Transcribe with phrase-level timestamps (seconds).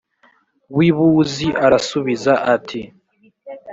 [0.75, 2.81] w i buzi arasubiza ati